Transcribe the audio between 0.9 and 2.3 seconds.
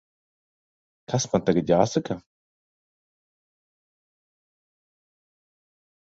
Kas man tagad jāsaka?